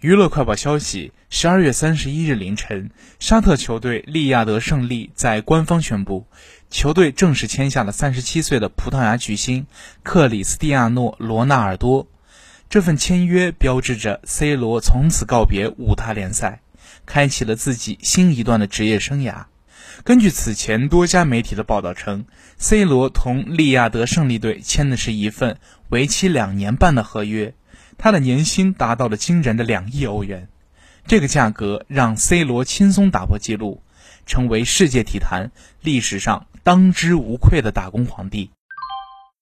[0.00, 6.26] 娱乐快报消息：十二月三十一日凌晨，沙特球队利亚德胜利在官方宣布，
[6.70, 9.66] 球队正式签下了三十七岁的葡萄牙巨星
[10.02, 12.08] 克里斯蒂亚诺·罗纳尔多。
[12.70, 16.62] 这份签约标志着 C 罗从此告别五大联赛，
[17.04, 19.44] 开启了自己新一段的职业生涯。
[20.02, 22.24] 根据此前多家媒体的报道称
[22.56, 25.58] ，C 罗同利亚德胜利队签的是一份
[25.90, 27.52] 为期两年半的合约。
[27.98, 30.48] 他的年薪达到了惊人的两亿欧元，
[31.06, 33.82] 这个价格让 C 罗轻松打破纪录，
[34.26, 35.50] 成为世界体坛
[35.82, 38.50] 历史上当之无愧的打工皇帝。